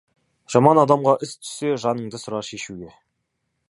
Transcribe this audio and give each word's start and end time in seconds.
Жаман 0.53 0.81
адамға 0.85 1.13
іс 1.27 1.35
түссе, 1.43 1.71
жаныңды 1.87 2.25
сұрар 2.25 2.51
шешуге. 2.53 2.95